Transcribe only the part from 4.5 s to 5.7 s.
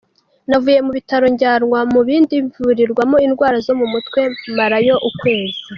marayo ukwezi.